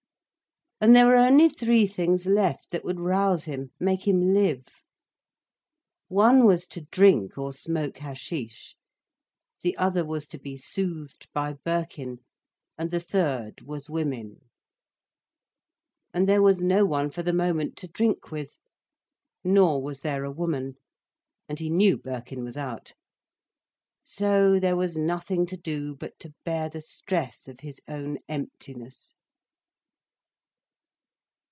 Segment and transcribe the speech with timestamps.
[0.83, 4.65] And there were only three things left, that would rouse him, make him live.
[6.07, 8.75] One was to drink or smoke hashish,
[9.61, 12.21] the other was to be soothed by Birkin,
[12.79, 14.49] and the third was women.
[16.15, 18.57] And there was no one for the moment to drink with.
[19.43, 20.77] Nor was there a woman.
[21.47, 22.95] And he knew Birkin was out.
[24.03, 29.13] So there was nothing to do but to bear the stress of his own emptiness.